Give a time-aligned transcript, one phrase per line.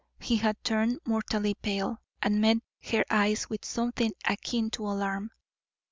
[0.19, 5.29] He had turned mortally pale, and met her eyes with something akin to alarm.